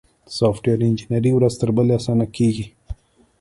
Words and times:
سافټویر 0.37 0.79
انجینري 0.87 1.31
ورځ 1.33 1.53
تر 1.61 1.69
بلې 1.75 1.93
اسانه 1.99 2.25
کیږي. 2.35 2.65